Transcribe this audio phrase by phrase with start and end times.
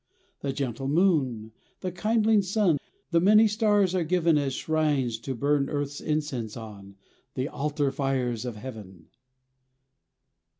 [0.39, 1.51] The gentle moon,
[1.81, 2.79] the kindling sun,
[3.11, 6.95] The many stars are given, As shrines to burn earth's incense on,
[7.35, 9.09] The altar fires of Heaven!